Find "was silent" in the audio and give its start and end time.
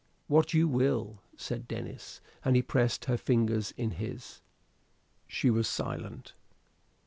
5.51-6.33